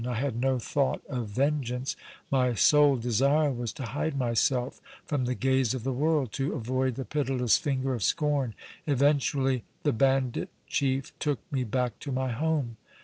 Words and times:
I 0.07 0.15
had 0.15 0.41
no 0.41 0.57
thought 0.57 1.03
of 1.09 1.27
vengeance; 1.27 1.95
my 2.31 2.55
sole 2.55 2.95
desire 2.95 3.51
was 3.51 3.71
to 3.73 3.83
hide 3.85 4.17
myself 4.17 4.81
from 5.05 5.25
the 5.25 5.35
gaze 5.35 5.75
of 5.75 5.83
the 5.83 5.93
world, 5.93 6.31
to 6.31 6.55
avoid 6.55 6.95
the 6.95 7.05
pitiless 7.05 7.59
finger 7.59 7.93
of 7.93 8.01
scorn. 8.01 8.55
Eventually 8.87 9.63
the 9.83 9.93
bandit 9.93 10.49
chief 10.65 11.13
took 11.19 11.37
me 11.51 11.63
back 11.63 11.99
to 11.99 12.11
my 12.11 12.31
home. 12.31 12.77